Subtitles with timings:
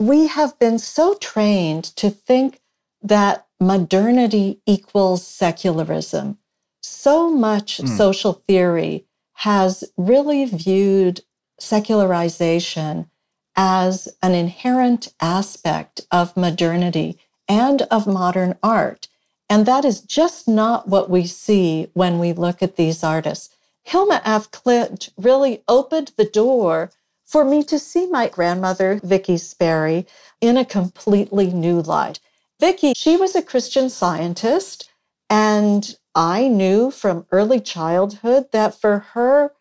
[0.00, 2.60] we have been so trained to think
[3.02, 6.38] that modernity equals secularism.
[6.80, 7.86] So much mm.
[7.86, 11.20] social theory has really viewed
[11.58, 13.10] secularization
[13.56, 19.08] as an inherent aspect of modernity and of modern art.
[19.50, 23.54] And that is just not what we see when we look at these artists.
[23.82, 26.90] Hilma af Klint really opened the door
[27.30, 30.04] for me to see my grandmother, Vicci Sperry,
[30.40, 32.18] in a completely new light.
[32.60, 34.90] Vicci, she was a Christian scientist,
[35.30, 39.52] and I knew from early childhood that for her,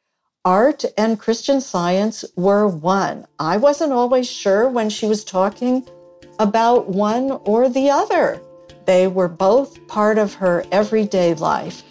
[0.44, 3.28] art and Christian science were one.
[3.38, 5.88] I wasn't always sure when she was talking
[6.40, 8.42] about one or the other.
[8.86, 11.84] They were both part of her everyday life.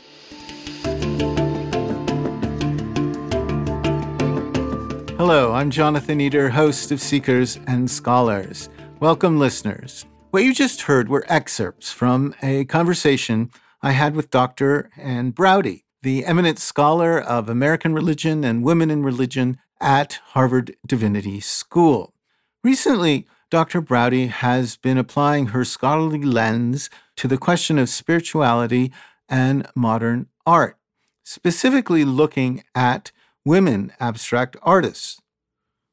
[5.19, 8.69] Hello, I'm Jonathan Eder, host of Seekers and Scholars.
[9.01, 10.07] Welcome, listeners.
[10.31, 13.51] What you just heard were excerpts from a conversation
[13.83, 14.91] I had with Dr.
[14.97, 21.41] Ann Braude, the eminent scholar of American religion and women in religion at Harvard Divinity
[21.41, 22.15] School.
[22.63, 23.81] Recently, Dr.
[23.81, 28.93] Braude has been applying her scholarly lens to the question of spirituality
[29.29, 30.79] and modern art,
[31.25, 33.11] specifically looking at
[33.49, 35.23] women abstract artists.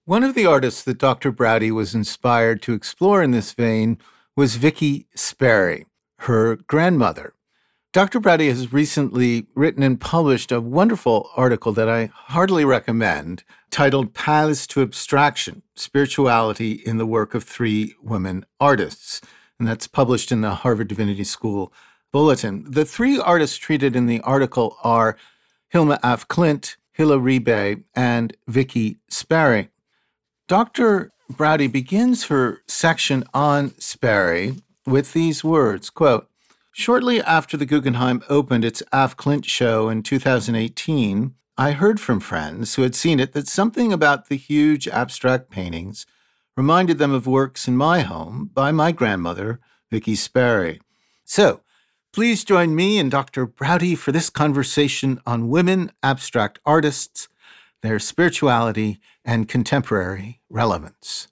[0.03, 1.31] One of the artists that Dr.
[1.31, 3.97] Braude was inspired to explore in this vein
[4.35, 5.85] was Vicci Sperry,
[6.19, 7.31] her grandmother.
[7.93, 8.19] Dr.
[8.19, 14.67] Braude has recently written and published a wonderful article that I heartily recommend titled Paths
[14.67, 19.21] to Abstraction Spirituality in the Work of Three Women Artists.
[19.57, 21.71] And that's published in the Harvard Divinity School
[22.11, 22.69] Bulletin.
[22.69, 25.15] The three artists treated in the article are
[25.69, 29.69] Hilma af Klint, Hilla Rebay, and Vicci Sperry.
[30.47, 31.11] Dr.
[31.29, 36.29] Braude begins her section on Sperry with these words, quote,
[36.71, 42.75] Shortly after the Guggenheim opened its af Klint show in 2018, I heard from friends
[42.75, 46.05] who had seen it that something about the huge abstract paintings
[46.55, 49.59] reminded them of works in my home by my grandmother,
[49.91, 50.79] Vicci Sperry.
[51.25, 51.59] So,
[52.15, 53.45] Please join me and Dr.
[53.45, 57.27] Braude for this conversation on women abstract artists,
[57.81, 61.27] their spirituality, and contemporary relevance.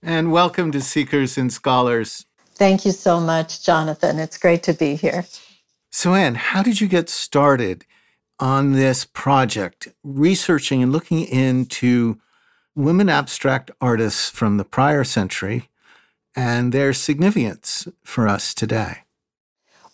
[0.00, 2.24] And welcome to Seekers and Scholars.
[2.54, 4.20] Thank you so much, Jonathan.
[4.20, 5.26] It's great to be here.
[5.90, 7.84] So, Ann, how did you get started
[8.38, 12.20] on this project, researching and looking into
[12.76, 15.68] women abstract artists from the prior century
[16.36, 18.98] and their significance for us today?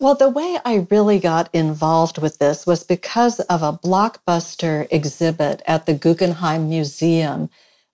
[0.02, 5.62] Well, the way I really got involved with this was because of a blockbuster exhibit
[5.64, 7.48] at the Guggenheim Museum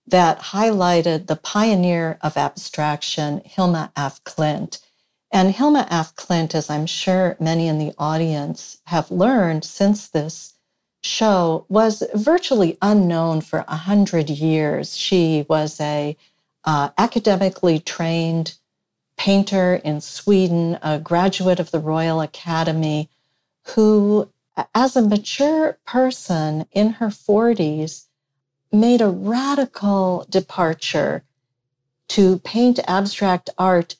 [0.07, 4.79] that highlighted the pioneer of abstraction, Hilma af Klint.
[5.31, 10.55] And Hilma af Klint, as I'm sure many in the audience have learned since this
[11.03, 14.97] show, was virtually unknown for a hundred years.
[14.97, 16.17] She was a
[16.65, 18.55] uh, academically trained
[19.19, 23.09] painter in Sweden, a graduate of the Royal Academy,
[23.75, 24.29] who,
[24.73, 28.05] as a mature person in her 40s,
[28.71, 31.23] made a radical departure
[32.07, 33.97] to paint abstract art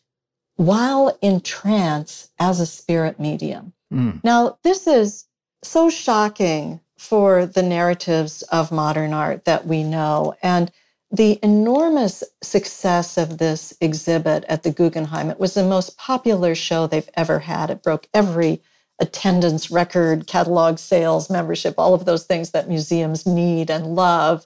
[0.56, 3.74] while in trance as a spirit medium.
[3.94, 4.24] Mm.
[4.24, 5.25] Now, this is
[5.62, 10.36] so shocking for the narratives of modern art that we know.
[10.41, 10.72] And
[11.12, 16.86] the enormous success of this exhibit at the Guggenheim, it was the most popular show
[16.86, 17.72] they've ever had.
[17.72, 18.62] It broke every
[19.00, 24.46] attendance record, catalog sales, membership, all of those things that museums need and love.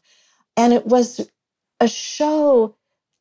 [0.56, 1.28] And it was
[1.79, 2.75] a show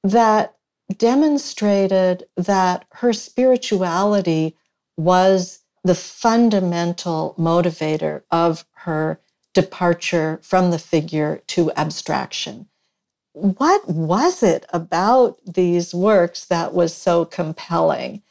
[0.04, 0.56] that
[0.96, 4.56] demonstrated that her spirituality
[4.96, 9.18] was the fundamental motivator of her
[9.54, 12.68] departure from the figure to abstraction
[13.32, 18.22] what was it about these works that was so compelling?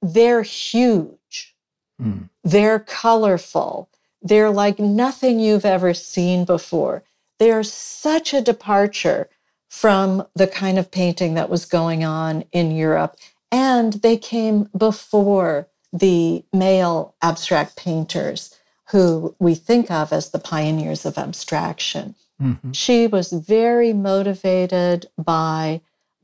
[0.00, 1.54] They're huge,
[2.00, 2.28] mm.
[2.44, 3.88] they're colorful,
[4.22, 7.04] they're like nothing you've ever seen before.
[7.38, 9.28] They're such a departure
[9.68, 13.16] from the kind of painting that was going on in Europe.
[13.52, 18.54] And they came before the male abstract painters
[18.90, 22.14] who we think of as the pioneers of abstraction.
[22.40, 22.72] Mm-hmm.
[22.72, 25.80] She was very motivated by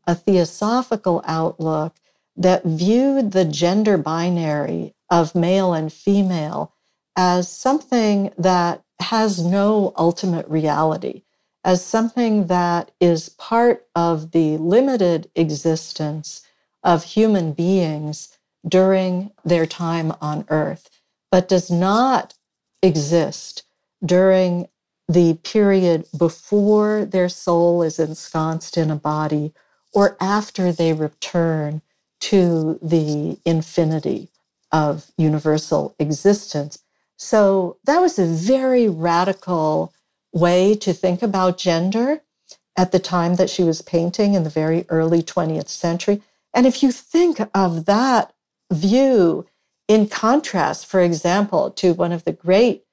[0.07, 1.95] a theosophical outlook
[2.37, 6.73] that viewed the gender binary of male and female
[7.17, 11.23] as something that has no ultimate reality.
[11.65, 16.43] as something that is part of the limited existence
[16.83, 18.37] of human beings
[18.69, 20.91] during their time on earth,
[21.31, 22.35] but does not
[22.83, 23.63] exist
[24.05, 24.69] during
[25.09, 29.53] the period before their soul is ensconced in a body
[29.93, 31.83] or after they return
[32.21, 34.29] to the infinity
[34.73, 36.79] of universal existence.
[37.17, 39.93] So that was a very radical
[40.33, 42.23] way to think about gender
[42.77, 46.23] at the time that she was painting in the very early 20th century.
[46.53, 48.33] And if you think of that
[48.73, 49.47] view
[49.87, 52.84] in contrast, for example, to one of the great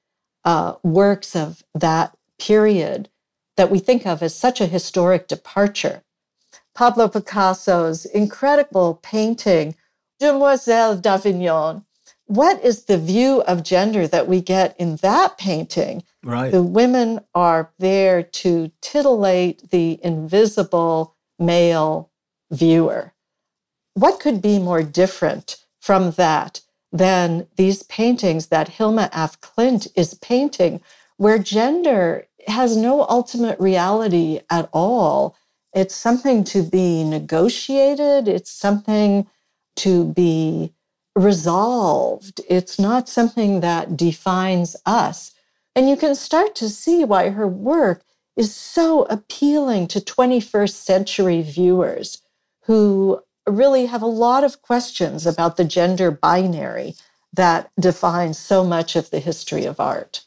[0.44, 3.08] uh, works of that period
[3.56, 6.02] that we think of as such a historic departure,
[6.74, 9.74] Pablo Picasso's incredible painting,
[10.18, 11.84] Demoiselle d'Avignon.
[12.26, 16.02] What is the view of gender that we get in that painting?
[16.24, 16.50] Right.
[16.50, 22.10] The women are there to titillate the invisible male
[22.50, 23.12] viewer.
[23.94, 26.62] What could be more different from that
[26.92, 30.80] than these paintings that Hilma af Klint is painting,
[31.16, 35.36] where gender has no ultimate reality at all?
[35.74, 39.26] It's something to be negotiated, it's something
[39.76, 40.74] to be
[41.14, 42.40] resolved.
[42.48, 45.32] It's not something that defines us.
[45.74, 48.02] And you can start to see why her work
[48.36, 52.22] is so appealing to 21st century viewers
[52.64, 56.94] who really have a lot of questions about the gender binary
[57.32, 60.24] that defines so much of the history of art.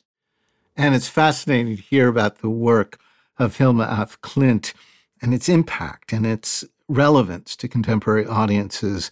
[0.76, 3.00] And it's fascinating to hear about the work
[3.38, 4.74] of Hilma af Klint
[5.22, 9.12] and its impact and its relevance to contemporary audiences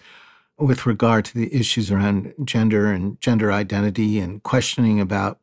[0.58, 5.40] with regard to the issues around gender and gender identity and questioning about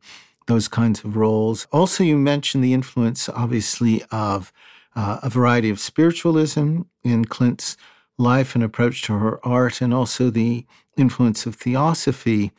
[0.47, 1.67] those kinds of roles.
[1.71, 4.51] Also, you mentioned the influence, obviously, of
[4.95, 7.77] uh, a variety of spiritualism in Klint's
[8.21, 10.65] life and approach to her art, and also the
[10.97, 12.51] influence of theosophy.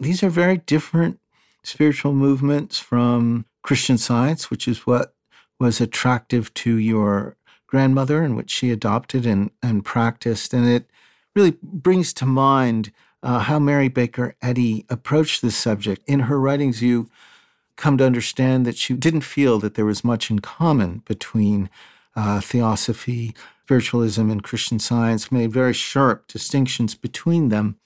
[0.00, 1.20] These are very different
[1.62, 5.14] spiritual movements from Christian science, which is what
[5.58, 10.52] was attractive to your grandmother and which she adopted and, and practiced.
[10.52, 10.90] And it
[11.34, 16.02] really brings to mind uh, how Mary Baker Eddy approached this subject.
[16.06, 17.08] In her writings, you
[17.76, 21.70] come to understand that she didn't feel that there was much in common between
[22.14, 23.34] uh, theosophy,
[23.64, 27.76] spiritualism, and Christian science, made very sharp distinctions between them.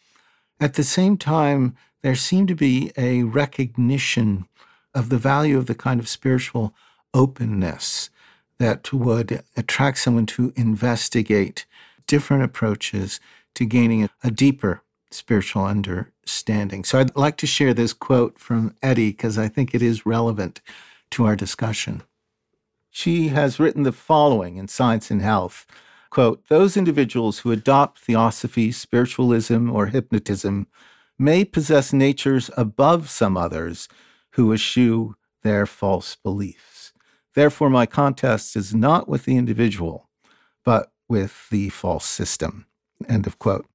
[0.58, 4.48] At the same time, there seemed to be a recognition
[4.92, 6.74] of the value of the kind of spiritual
[7.14, 8.10] openness
[8.58, 11.64] that would attract someone to investigate
[12.08, 13.20] different approaches
[13.54, 14.82] to gaining a, deeper
[15.12, 16.82] spiritual understanding.
[16.82, 20.60] So I'd like to share this quote from Eddy because I think it is relevant
[21.12, 22.02] to our discussion.
[22.90, 25.66] She has written the following in Science and Health
[26.10, 30.66] quote, those individuals who adopt theosophy, spiritualism, or hypnotism
[31.18, 33.88] may possess natures above some others
[34.32, 36.92] who eschew their false beliefs.
[37.34, 40.08] Therefore, my contest is not with the individual,
[40.64, 42.66] but with the false system.
[43.08, 43.66] End of quote.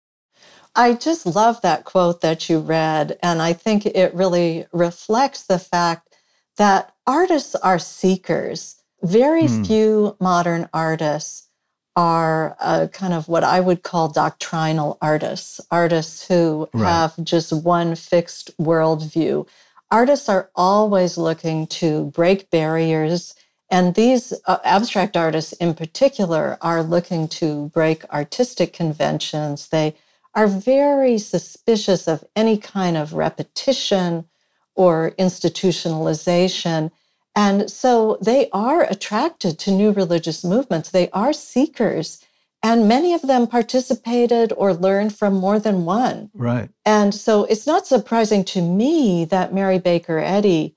[0.76, 3.18] I just love that quote that you read.
[3.22, 6.16] And I think it really reflects the fact
[6.58, 8.83] that artists are seekers.
[9.04, 9.68] Very mm.
[9.68, 11.48] few modern artists
[11.96, 16.88] are uh, kind of what I would call doctrinal artists, artists who right.
[16.88, 19.48] have just one fixed worldview.
[19.92, 23.36] Artists are always looking to break barriers
[23.74, 29.70] and these uh, abstract artists in particular are looking to break artistic conventions.
[29.70, 29.96] They
[30.36, 34.26] are very suspicious of any kind of repetition
[34.76, 36.92] or institutionalization.
[37.36, 40.92] And so they are attracted to new religious movements.
[40.92, 42.24] They are seekers.
[42.62, 46.30] And many of them participated or learned from more than one.
[46.34, 46.70] Right.
[46.86, 50.76] And so it's not surprising to me that Mary Baker Eddy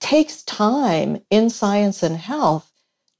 [0.00, 2.70] takes time in science and health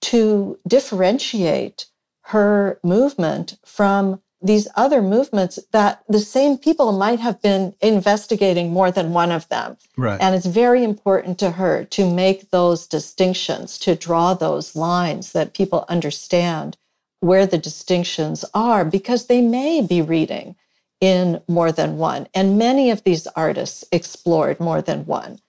[0.02, 1.86] to differentiate
[2.22, 8.90] her movement from these other movements that the same people might have been investigating more
[8.90, 9.76] than one of them.
[9.96, 10.20] Right.
[10.20, 15.54] And it's very important to her to make those distinctions, to draw those lines that
[15.54, 16.76] people understand
[17.20, 20.54] where the distinctions are, because they may be reading
[21.00, 22.28] in more than one.
[22.34, 25.40] And many of these artists explored more than one.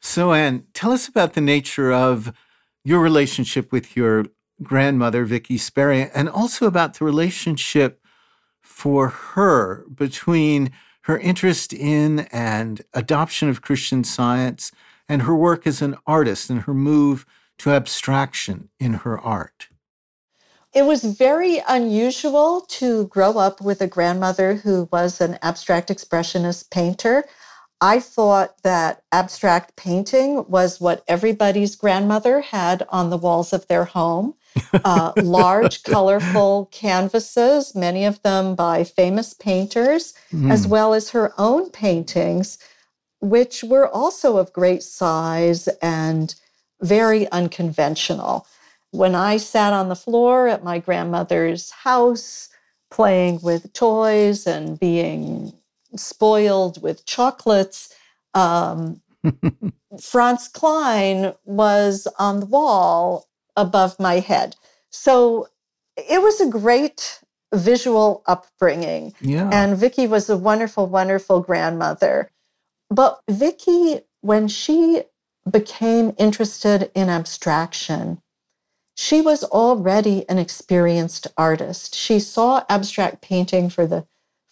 [0.00, 2.32] So, Ann, tell us about the nature of
[2.84, 4.26] your relationship with your
[4.62, 8.00] grandmother, Vicci Sperry, and also about the relationship
[8.76, 14.70] for her between her interest in and adoption of Christian science
[15.08, 17.24] and her work as an artist and her move
[17.56, 19.68] to abstraction in her art?
[20.74, 26.70] It was very unusual to grow up with a grandmother who was an abstract expressionist
[26.70, 27.24] painter.
[27.80, 33.84] I thought that abstract painting was what everybody's grandmother had on the walls of their
[33.84, 34.34] home.
[34.72, 40.50] Uh, large, colorful canvases, many of them by famous painters, mm.
[40.50, 42.58] as well as her own paintings,
[43.20, 46.34] which were also of great size and
[46.80, 48.46] very unconventional.
[48.92, 52.48] When I sat on the floor at my grandmother's house,
[52.90, 55.52] playing with toys and being
[55.98, 57.94] spoiled with chocolates,
[58.34, 59.00] um,
[60.00, 63.26] Franz Kline was on the wall
[63.56, 64.56] above my head.
[64.90, 65.48] So
[65.96, 67.20] it was a great
[67.54, 69.14] visual upbringing.
[69.20, 69.48] Yeah.
[69.52, 72.30] And Vicci was a wonderful, wonderful grandmother.
[72.90, 75.02] But Vicci, when she
[75.50, 78.20] became interested in abstraction,
[78.96, 81.94] she was already an experienced artist.
[81.94, 84.06] She saw abstract painting for the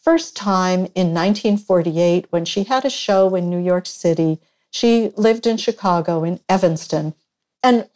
[0.05, 4.39] first time in 1948 when she had a show in New York City.
[4.71, 7.15] She lived in Chicago, in Evanston.
[7.63, 7.89] And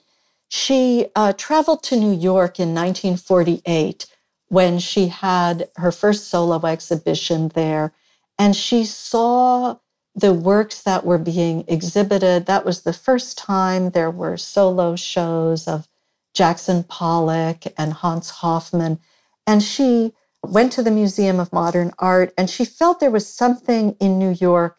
[0.49, 4.07] she uh, traveled to New York in 1948
[4.49, 7.93] when she had her first solo exhibition there.
[8.39, 9.77] And she saw
[10.15, 12.47] the works that were being exhibited.
[12.47, 15.87] That was the first time there were solo shows of
[16.33, 18.99] Jackson Pollock and Hans Hofmann.
[19.47, 23.97] And she went to the Museum of Modern Art and she felt there was something
[24.01, 24.77] in New York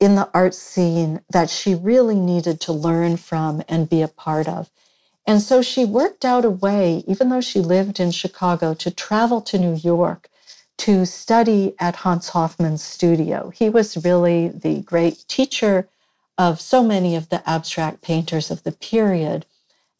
[0.00, 4.48] in the art scene that she really needed to learn from and be a part
[4.48, 4.70] of.
[5.26, 9.40] And so she worked out a way, even though she lived in Chicago, to travel
[9.42, 10.28] to New York
[10.78, 13.50] to study at Hans Hofmann's studio.
[13.50, 15.88] He was really the great teacher
[16.36, 19.46] of so many of the abstract painters of the period.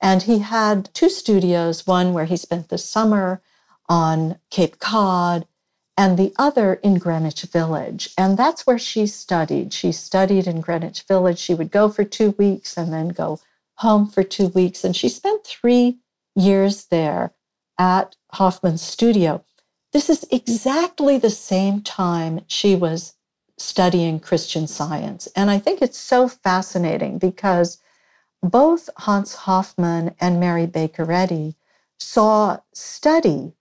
[0.03, 3.41] And he had two studios one where he spent the summer
[3.89, 5.47] on Cape Cod
[5.97, 8.11] and the other in Greenwich Village.
[8.19, 9.73] And that's where she studied.
[9.73, 11.39] She studied in Greenwich Village.
[11.39, 13.41] She would go for two weeks and then go
[13.77, 14.85] home for two weeks.
[14.85, 15.99] And she spent three
[16.35, 17.33] years there
[17.79, 19.45] at Hofmann's studio.
[19.93, 23.15] This is exactly the same time she was
[23.57, 25.29] studying Christian science.
[25.37, 27.79] And I think it's so fascinating because
[28.43, 31.55] both Hans Hofmann and Mary Baker Eddy
[31.99, 33.55] saw study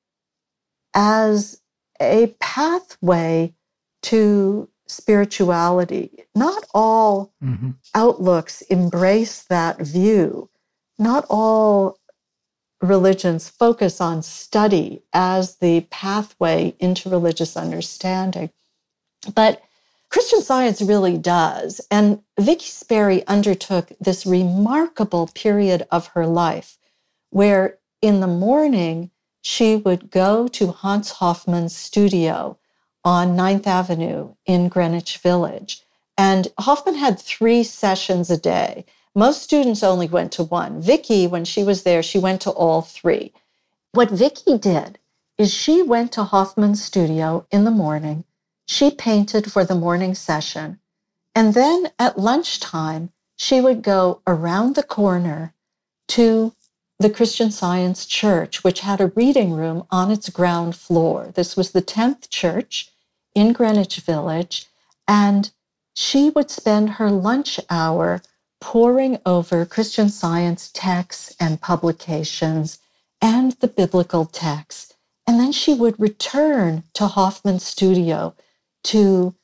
[0.94, 1.62] as
[2.00, 3.54] a pathway
[4.04, 6.26] to spirituality.
[6.36, 7.72] Not all mm-hmm.
[7.96, 10.50] outlooks embrace that view.
[11.00, 11.98] Not all
[12.82, 18.50] religions focus on study as the pathway into religious understanding.
[19.34, 19.62] But
[20.10, 21.82] Christian science really does.
[21.90, 26.78] And Vicci Sperry undertook this remarkable period of her life
[27.30, 29.10] where in the morning
[29.44, 32.58] she would go to Hans Hofmann's studio
[33.04, 35.84] on Ninth Avenue in Greenwich Village.
[36.18, 38.86] And Hofmann had three sessions a day.
[39.14, 40.82] Most students only went to one.
[40.82, 43.34] Vicci, when she was there, she went to all three.
[43.92, 44.98] What Vicci did
[45.38, 48.24] is she went to Hofmann's studio in the morning.
[48.66, 50.80] She painted for the morning session.
[51.36, 55.54] And then at lunchtime, she would go around the corner
[56.10, 56.54] to
[57.04, 61.34] the Christian Science Church, which had a reading room on its ground floor.
[61.36, 62.90] This was the 10th church
[63.36, 64.68] in Greenwich Village.
[65.06, 65.52] And
[65.94, 68.22] she would spend her lunch hour
[68.62, 72.80] poring over Christian Science texts and publications
[73.22, 74.94] and the biblical texts.
[75.28, 78.34] And then she would return to Hofmann's studio
[78.86, 79.36] to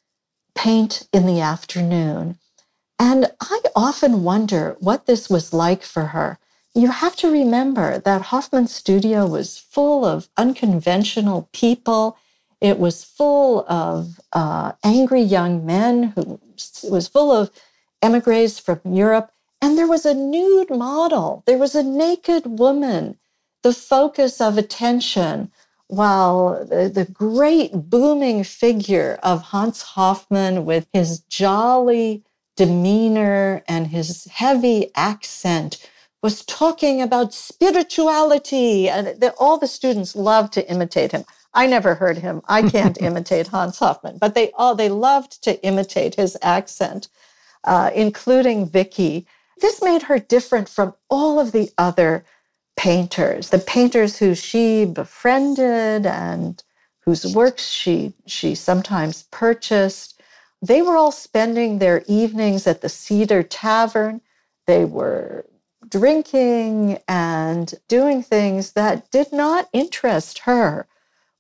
[0.55, 2.37] paint in the afternoon.
[2.97, 6.39] And I often wonder what this was like for her
[6.81, 12.17] you have to remember that Hofmann's studio was full of unconventional people.
[12.61, 16.39] It was full of uh, angry young men who
[16.89, 17.51] was full of
[18.01, 19.31] emigres from Europe.
[19.61, 21.43] And there was a nude model.
[21.45, 23.17] There was a naked woman,
[23.61, 25.51] the focus of attention,
[25.87, 32.23] while the, the great booming figure of Hans Hofmann with his jolly
[32.55, 35.77] demeanor and his heavy accent
[36.21, 41.23] was talking about spirituality, and all the students loved to imitate him.
[41.53, 42.41] I never heard him.
[42.47, 47.07] I can't imitate Hans Hofmann, but they all they loved to imitate his accent,
[47.63, 49.25] uh, including Vicci.
[49.61, 52.25] This made her different from all of the other
[52.77, 56.63] painters, the painters who she befriended and
[57.01, 60.21] whose works she she sometimes purchased.
[60.61, 64.21] They were all spending their evenings at the Cedar Tavern.
[64.67, 65.45] They were
[65.89, 70.87] drinking and doing things that did not interest her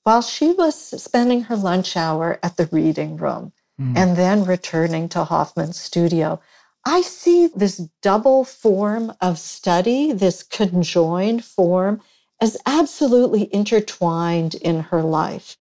[0.03, 3.95] while she was spending her lunch hour at the reading room mm.
[3.95, 6.39] and then returning to Hofmann's studio.
[6.85, 12.01] I see this double form of study, this conjoined form,
[12.41, 15.57] as absolutely intertwined in her life.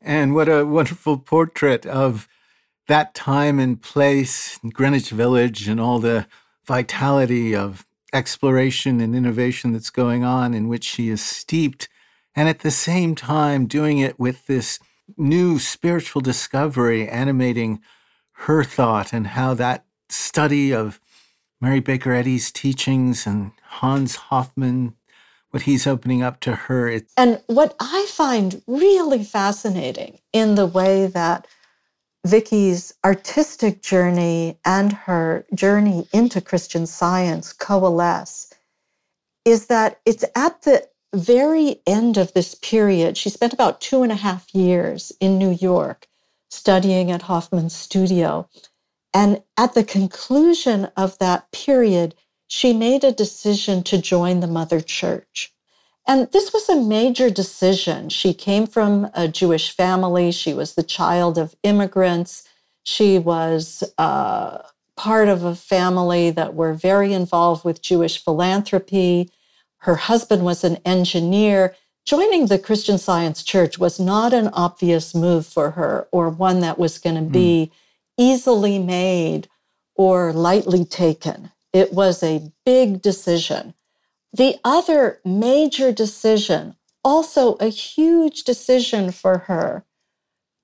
[0.00, 2.28] And what a wonderful portrait of
[2.86, 6.26] that time and place, Greenwich Village, and all the
[6.66, 11.88] vitality of exploration and innovation that's going on in which she is steeped.
[12.36, 14.78] And at the same time, doing it with this
[15.16, 17.80] new spiritual discovery animating
[18.32, 21.00] her thought and how that study of
[21.60, 24.94] Mary Baker Eddy's teachings and Hans Hofmann,
[25.50, 27.00] what he's opening up to her.
[27.16, 31.46] And what I find really fascinating in the way that
[32.26, 38.52] Vicci's artistic journey and her journey into Christian science coalesce
[39.44, 43.16] is that it's at the very end of this period.
[43.16, 46.08] She spent about two and a half years in New York
[46.50, 48.48] studying at Hofmann's studio.
[49.12, 52.14] And at the conclusion of that period,
[52.48, 55.53] she made a decision to join the Mother Church.
[56.06, 58.10] And this was a major decision.
[58.10, 60.32] She came from a Jewish family.
[60.32, 62.46] She was the child of immigrants.
[62.82, 64.58] She was uh,
[64.96, 69.30] part of a family that were very involved with Jewish philanthropy.
[69.78, 71.74] Her husband was an engineer.
[72.04, 76.78] Joining the Christian Science Church was not an obvious move for her or one that
[76.78, 77.76] was going to be mm.
[78.18, 79.48] easily made
[79.94, 81.50] or lightly taken.
[81.72, 83.72] It was a big decision.
[84.34, 86.74] The other major decision,
[87.04, 89.84] also a huge decision for her,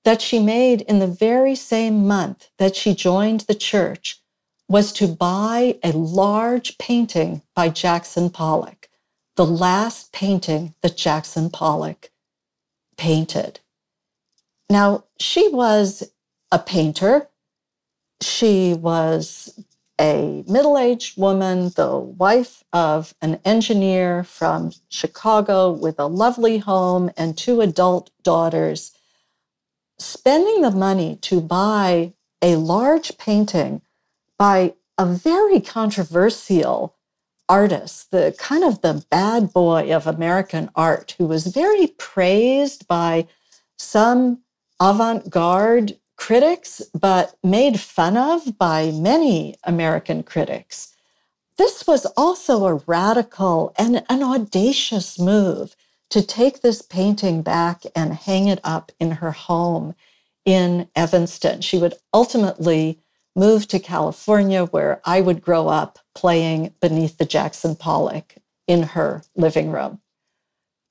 [0.03, 4.19] that she made in the very same month that she joined the church
[4.67, 8.89] was to buy a large painting by Jackson Pollock,
[9.37, 12.11] the last painting that Jackson Pollock
[12.97, 13.61] painted.
[14.69, 16.11] Now, she was
[16.51, 17.29] a painter.
[18.21, 19.57] She was
[20.01, 27.11] a middle aged woman, the wife of an engineer from Chicago with a lovely home
[27.15, 28.93] and two adult daughters,
[29.99, 33.79] spending the money to buy a large painting
[34.39, 36.95] by a very controversial
[37.47, 43.27] artist, the kind of the bad boy of American art, who was very praised by
[43.77, 44.39] some
[44.79, 50.93] avant garde critics, but made fun of by many American critics.
[51.57, 55.75] This was also a radical and an audacious move
[56.11, 59.95] to take this painting back and hang it up in her home
[60.45, 61.59] in Evanston.
[61.61, 62.99] She would ultimately
[63.35, 68.35] move to California, where I would grow up playing beneath the Jackson Pollock
[68.67, 70.01] in her living room.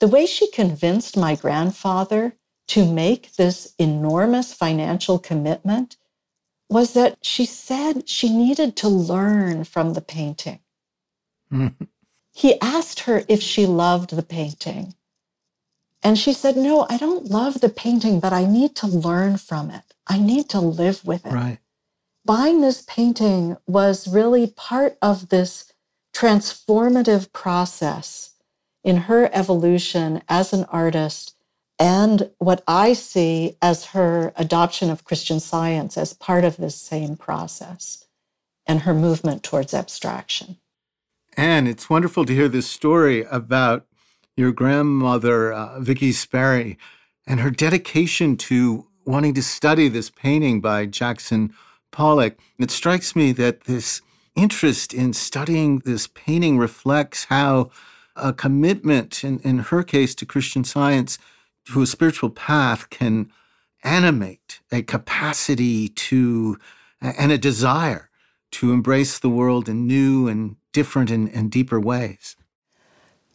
[0.01, 2.35] The way she convinced my grandfather
[2.71, 5.97] to make this enormous financial commitment
[6.69, 10.61] was that she said she needed to learn from the painting.
[11.53, 11.87] Mm-hmm.
[12.33, 14.95] He asked her if she loved the painting.
[16.01, 19.73] And she said, No, I don't love the painting, but I need to learn from
[19.73, 19.83] it.
[20.07, 21.33] I need to live with it.
[21.33, 21.59] Right.
[22.25, 25.73] Buying this painting was really part of this
[26.15, 28.37] transformative process
[28.85, 31.35] in her evolution as an artist
[31.81, 37.17] and what I see as her adoption of Christian science as part of this same
[37.17, 38.05] process
[38.67, 40.59] and her movement towards abstraction.
[41.39, 43.87] And it's wonderful to hear this story about
[44.37, 46.77] your grandmother, uh, Vicci Sperry,
[47.27, 51.55] and her dedication to wanting to study this painting by Jackson
[51.93, 52.39] Pollock.
[52.59, 54.03] It strikes me that this
[54.37, 57.71] interest in studying this painting reflects how
[58.17, 61.19] a commitment, in, in her case, to Christian science
[61.73, 63.31] to a spiritual path can
[63.83, 66.59] animate a capacity to
[67.01, 68.11] and a desire
[68.53, 72.37] to embrace the world in new and different and, and deeper ways.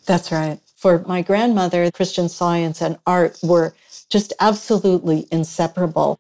[0.06, 0.60] That's right.
[0.76, 3.74] For my grandmother, Christian science and art were
[4.10, 6.19] just absolutely inseparable.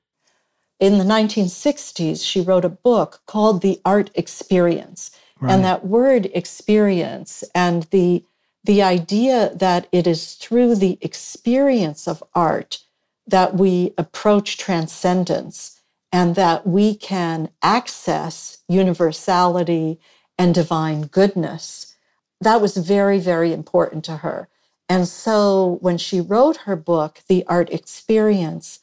[0.79, 5.11] In the 1960s, she wrote a book called The Art Experience.
[5.39, 5.53] Right.
[5.53, 8.23] And that word experience and the
[8.65, 12.79] the idea that it is through the experience of art
[13.27, 15.79] that we approach transcendence
[16.11, 19.99] and that we can access universality
[20.37, 21.95] and divine goodness.
[22.41, 24.49] That was very, very important to her.
[24.89, 28.79] And so when she wrote her book, The Art Experience,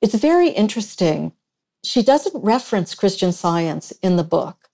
[0.00, 1.32] it's very interesting.
[1.82, 4.68] She doesn't reference Christian science in the book,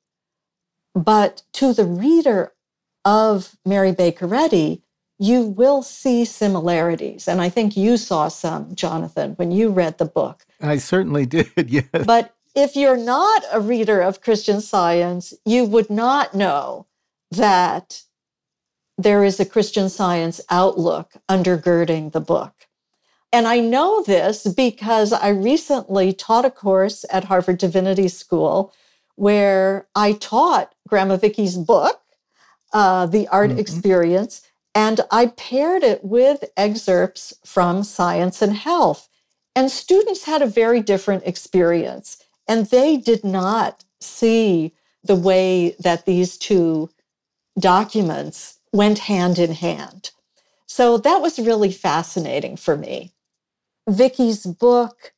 [0.94, 2.53] but to the reader
[3.04, 4.82] of Mary Baker Eddy,
[5.18, 7.28] you will see similarities.
[7.28, 10.46] And I think you saw some, Jonathan, when you read the book.
[10.60, 11.84] I certainly did, yes.
[11.92, 16.86] But if you're not a reader of Christian science, you would not know
[17.30, 18.02] that
[18.98, 22.52] there is a Christian science outlook undergirding the book.
[23.32, 28.74] And I know this because I recently taught a course at Harvard Divinity School
[29.14, 32.00] where I taught Grandma Vicci's book,
[32.72, 33.59] uh, The Art mm-hmm.
[33.59, 34.42] Experience,
[34.74, 39.09] and I paired it with excerpts from Science and Health.
[39.56, 46.06] And students had a very different experience, and they did not see the way that
[46.06, 46.90] these two
[47.59, 50.11] documents went hand in hand.
[50.66, 53.12] So that was really fascinating for me.
[53.88, 55.12] Vicci's book,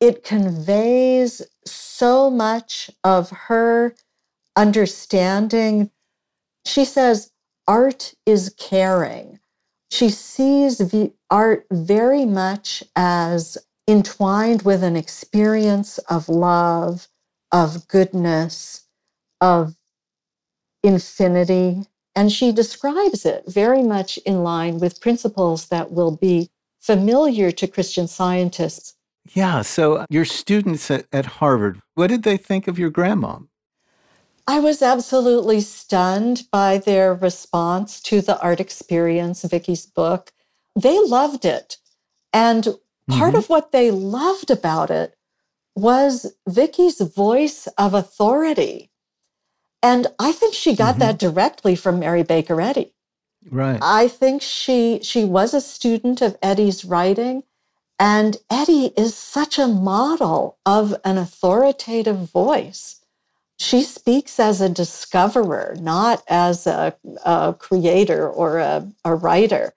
[0.00, 3.94] it conveys so much of her
[4.56, 5.90] understanding.
[6.64, 7.30] She says,
[7.66, 9.38] art is caring.
[9.90, 17.08] She sees the art very much as entwined with an experience of love,
[17.52, 18.86] of goodness,
[19.40, 19.76] of
[20.82, 21.82] infinity.
[22.16, 26.50] And she describes it very much in line with principles that will be
[26.80, 28.94] familiar to Christian scientists.
[29.32, 29.62] Yeah.
[29.62, 33.48] So, your students at, at Harvard, what did they think of your grandmom?
[34.46, 40.32] I was absolutely stunned by their response to the art experience, Vicci's book.
[40.76, 41.78] They loved it.
[42.32, 42.64] And
[43.08, 43.36] part mm-hmm.
[43.36, 45.16] of what they loved about it
[45.74, 48.90] was Vicci's voice of authority.
[49.82, 51.00] And I think she got mm-hmm.
[51.00, 52.92] that directly from Mary Baker Eddy.
[53.50, 53.78] Right.
[53.82, 57.42] I think she she was a student of Eddy's writing
[57.98, 63.03] and Eddy is such a model of an authoritative voice.
[63.58, 69.72] She speaks as a discoverer, not as a, a creator or a, a writer.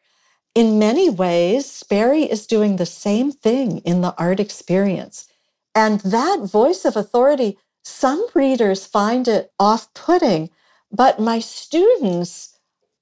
[0.55, 5.27] In many ways, Sperry is doing the same thing in the art experience.
[5.75, 10.49] And that voice of authority, some readers find it off putting,
[10.91, 12.57] but my students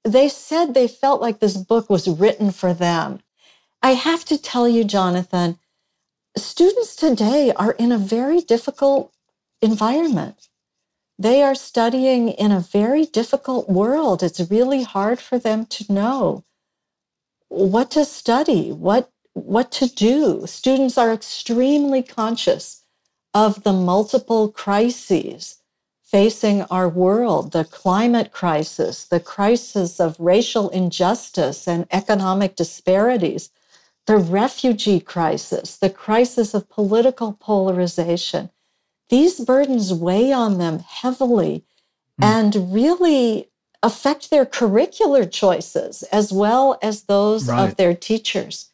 [0.06, 3.20] they said they felt like this book was written for them.
[3.82, 5.58] I have to tell you, Jonathan,
[6.36, 9.12] students today are in a very difficult
[9.60, 10.48] environment.
[11.18, 14.22] They are studying in a very difficult world.
[14.22, 16.44] It's really hard for them to know
[17.48, 20.46] what to study, what, what to do.
[20.46, 22.82] Students are extremely conscious
[23.32, 25.58] of the multiple crises
[26.02, 33.50] facing our world the climate crisis, the crisis of racial injustice and economic disparities,
[34.06, 38.50] the refugee crisis, the crisis of political polarization.
[39.08, 41.64] These burdens weigh on them heavily
[42.20, 42.24] mm.
[42.24, 43.50] and really
[43.82, 47.64] affect their curricular choices as well as those right.
[47.64, 48.70] of their teachers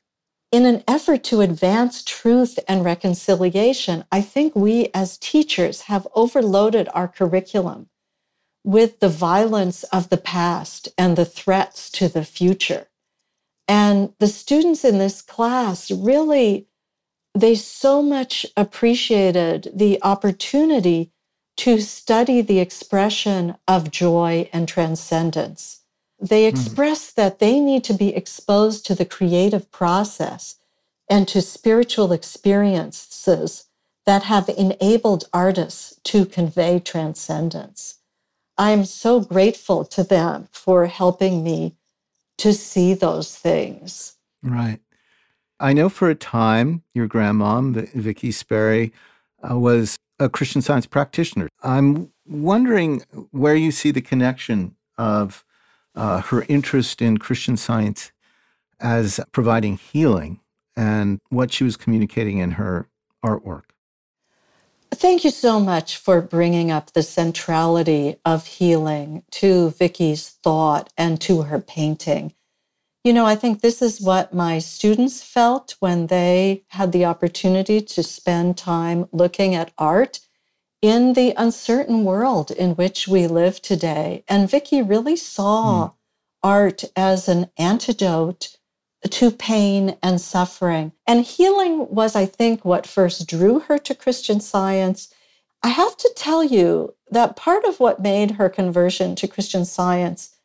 [0.53, 6.89] in an effort to advance truth and reconciliation, I think we as teachers have overloaded
[6.93, 7.89] our curriculum
[8.63, 12.89] with the violence of the past and the threats to the future.
[13.67, 16.69] And the students in this class really,
[17.35, 21.11] they so much appreciated the opportunity
[21.57, 25.83] to study the expression of joy and transcendence
[26.23, 26.57] they hmm.
[26.57, 27.15] express mm.
[27.17, 30.57] that they need to be exposed to the creative process
[31.11, 33.67] and to spiritual experiences
[34.07, 37.99] that have enabled artists to convey transcendence.
[38.57, 41.77] I'm so grateful to them for helping me
[42.39, 44.15] to see those things.
[44.43, 44.81] Right.
[45.63, 48.93] I know for a time your grandmom, Vicci Sperry,
[49.49, 51.49] uh, was a Christian science practitioner.
[51.63, 55.45] I'm wondering where you see the connection of
[55.95, 58.11] uh, her interest in Christian science
[58.81, 60.41] as providing healing
[60.77, 62.89] and what she was communicating in her
[63.25, 63.67] artwork.
[64.91, 71.21] Thank you so much for bringing up the centrality of healing to Vicci's thought and
[71.21, 72.35] to her painting.
[73.05, 77.81] You know, I think this is what my students felt when they had the opportunity
[77.81, 80.21] to spend time looking at art
[80.81, 84.23] in the uncertain world in which we live today.
[84.29, 85.95] And Vicci really saw mm.
[86.45, 88.57] art as an antidote
[89.11, 90.93] to pain and suffering.
[91.05, 95.13] And healing was, I think, what first drew her to Christian science.
[95.65, 100.37] I have to tell you that part of what made her conversion to Christian science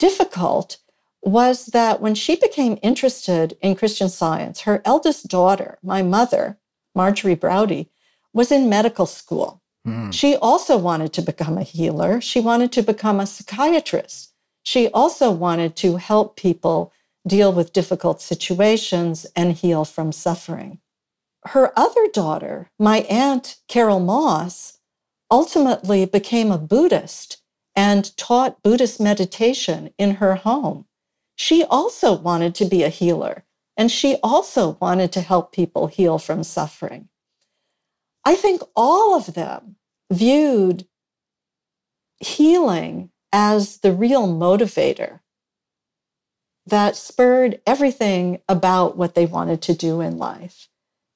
[0.00, 0.78] difficult
[1.22, 6.58] was that when she became interested in Christian science, her eldest daughter, my mother,
[6.94, 7.86] Marjorie Braude,
[8.32, 9.60] was in medical school.
[9.86, 10.12] Mm.
[10.12, 12.20] She also wanted to become a healer.
[12.20, 14.32] She wanted to become a psychiatrist.
[14.62, 16.92] she also wanted to help people
[17.26, 20.78] deal with difficult situations and heal from suffering.
[21.46, 24.78] Her other daughter, my aunt Carol Moss,
[25.30, 27.38] ultimately became a Buddhist
[27.74, 30.86] and taught Buddhist meditation in her home.
[31.42, 36.18] She also wanted to be a healer, and she also wanted to help people heal
[36.18, 37.08] from suffering.
[38.26, 39.76] I think all of them
[40.12, 40.86] viewed
[42.18, 45.20] healing as the real motivator
[46.66, 50.68] that spurred everything about what they wanted to do in life.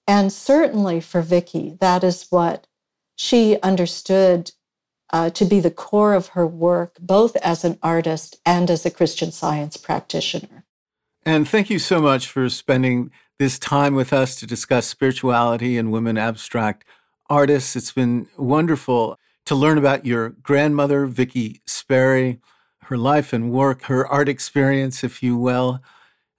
[0.08, 2.66] And certainly for Vicci, that is what
[3.14, 4.52] she understood
[5.14, 8.90] uh, to be the core of her work, both as an artist and as a
[8.90, 10.64] Christian science practitioner.
[11.24, 15.92] And thank you so much for spending this time with us to discuss spirituality and
[15.92, 16.84] women abstract
[17.30, 17.76] artists.
[17.76, 22.40] It's been wonderful to learn about your grandmother, Vicci Sperry,
[22.86, 25.78] her life and work, her art experience, if you will.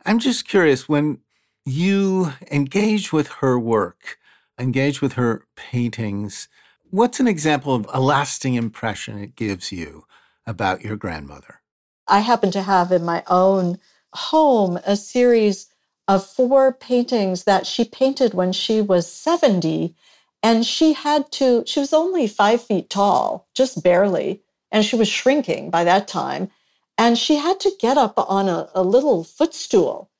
[0.05, 1.19] I'm just curious when
[1.65, 4.17] you engage with her work,
[4.59, 6.49] engage with her paintings,
[6.95, 10.05] what's an example of a lasting impression it gives you
[10.47, 11.61] about your grandmother?
[12.07, 13.79] I happen to have in my own
[14.13, 15.67] home a series
[16.07, 19.95] of four paintings that she painted when she was 70
[20.41, 25.07] and she had to, she was only five feet tall, just barely, and she was
[25.07, 26.49] shrinking by that time.
[26.97, 30.11] And she had to get up on a, a little footstool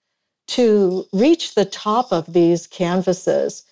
[0.48, 3.64] to reach the top of these canvases.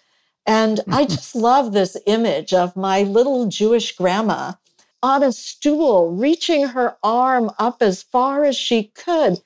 [0.46, 1.14] And I mm-hmm.
[1.14, 4.54] just love this image of my little Jewish grandma
[5.02, 9.40] on a stool, reaching her arm up as far as she could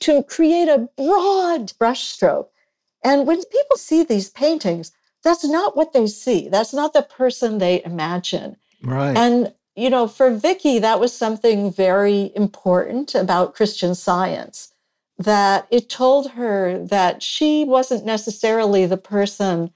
[0.00, 2.48] to create a broad brushstroke.
[3.04, 4.90] And when people see these paintings,
[5.22, 6.48] that's not what they see.
[6.48, 8.56] That's not the person they imagine.
[8.82, 9.16] Right.
[9.16, 14.72] And, you know, for Vicci, that was something very important about Christian science,
[15.18, 19.70] that it told her that she wasn't necessarily the person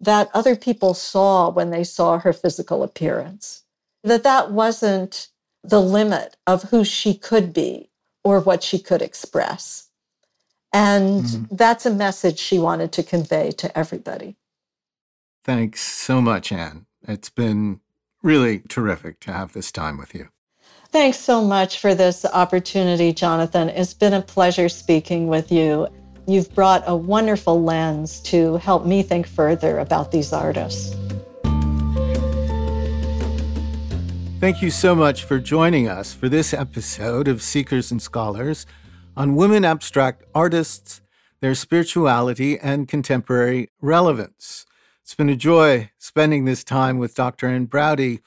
[0.00, 3.62] that other people saw when they saw her physical appearance,
[4.04, 5.28] that that wasn't
[5.64, 7.90] the limit of who she could be
[8.22, 9.88] or what she could express.
[10.72, 11.56] And mm-hmm.
[11.56, 14.36] that's a message she wanted to convey to everybody.
[15.44, 16.86] Thanks so much, Ann.
[17.06, 17.80] It's been
[18.22, 20.28] really terrific to have this time with you.
[20.90, 23.68] Thanks so much for this opportunity, Jonathan.
[23.68, 25.88] It's been a pleasure speaking with you.
[26.28, 30.96] You've brought a wonderful lens to help me think further about these artists.
[34.40, 38.66] Thank you so much for joining us for this episode of Seekers and Scholars
[39.16, 41.00] on women abstract artists,
[41.40, 44.66] their spirituality, and contemporary relevance.
[45.02, 47.46] It's been a joy spending this time with Dr.
[47.46, 48.18] Ann Braude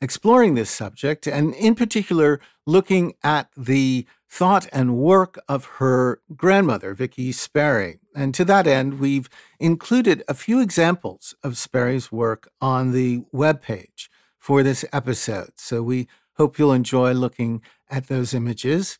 [0.00, 6.94] exploring this subject, and in particular, looking at the thought and work of her grandmother,
[6.94, 7.98] Vicci Sperry.
[8.16, 9.28] And to that end, we've
[9.60, 15.50] included a few examples of Sperry's work on the webpage for this episode.
[15.56, 18.98] So we hope you'll enjoy looking at those images.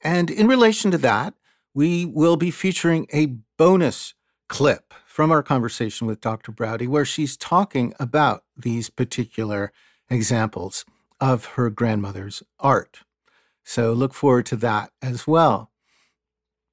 [0.00, 1.34] And in relation to that,
[1.74, 3.26] we will be featuring a
[3.58, 4.14] bonus
[4.48, 6.52] clip from our conversation with Dr.
[6.52, 9.72] Braude, where she's talking about these particular
[10.08, 10.86] examples
[11.20, 13.00] of her grandmother's art.
[13.70, 15.70] So look forward to that as well.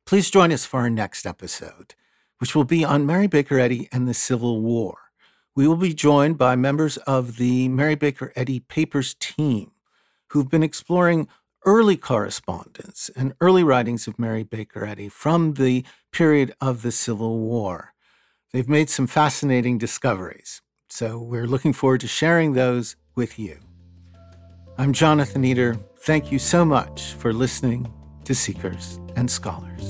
[0.08, 1.94] Please join us for our next episode,
[2.40, 4.98] which will be on Mary Baker Eddy and the Civil War.
[5.56, 9.74] We will be joined by members of the Mary Baker Eddy Papers team
[10.30, 11.28] who've been exploring
[11.68, 17.38] early correspondence and early writings of Mary Baker Eddy from the period of the Civil
[17.38, 17.94] War.
[18.52, 20.64] They've made some fascinating discoveries.
[20.90, 23.60] So we're looking forward to sharing those with you.
[24.80, 25.78] I'm Jonathan Eder.
[26.08, 27.91] Thank you so much for listening
[28.24, 29.84] to Seekers and Scholars.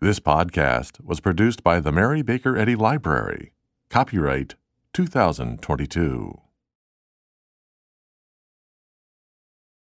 [0.00, 3.52] This podcast was produced by the Mary Baker Eddy Library.
[3.90, 4.54] Copyright
[4.94, 6.45] 2022.